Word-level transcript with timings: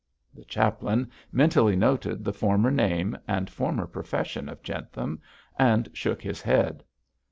The 0.33 0.45
chaplain 0.45 1.11
mentally 1.31 1.75
noted 1.75 2.23
the 2.25 2.33
former 2.33 2.71
name 2.71 3.15
and 3.27 3.47
former 3.47 3.85
profession 3.85 4.49
of 4.49 4.63
Jentham 4.63 5.21
and 5.59 5.89
shook 5.93 6.23
his 6.23 6.41
head. 6.41 6.83